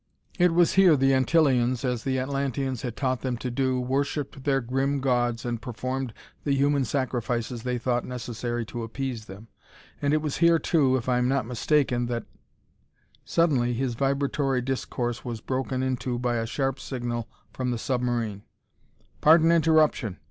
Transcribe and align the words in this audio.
It 0.39 0.51
was 0.55 0.73
here 0.73 0.97
the 0.97 1.11
Antillians, 1.11 1.85
as 1.85 2.03
the 2.03 2.17
Atlanteans 2.17 2.81
had 2.81 2.95
taught 2.95 3.21
them 3.21 3.37
to 3.37 3.51
do, 3.51 3.79
worshipped 3.79 4.45
their 4.45 4.59
grim 4.59 4.99
gods 4.99 5.45
and 5.45 5.61
performed 5.61 6.11
the 6.43 6.55
human 6.55 6.85
sacrifices 6.85 7.61
they 7.61 7.77
thought 7.77 8.03
necessary 8.03 8.65
to 8.65 8.81
appease 8.81 9.25
them. 9.25 9.47
And 10.01 10.11
it 10.11 10.21
was 10.23 10.37
here, 10.37 10.57
too, 10.57 10.95
if 10.97 11.07
I 11.07 11.19
am 11.19 11.27
not 11.27 11.45
mistaken, 11.45 12.07
that" 12.07 12.25
Suddenly 13.35 13.73
his 13.75 13.93
vibratory 13.93 14.63
discourse 14.63 15.23
was 15.23 15.39
broken 15.39 15.83
into 15.83 16.17
by 16.17 16.37
a 16.37 16.47
sharp 16.47 16.79
signal 16.79 17.29
from 17.53 17.69
the 17.69 17.77
submarine: 17.77 18.41
"Pardon 19.21 19.51
interruption! 19.51 20.17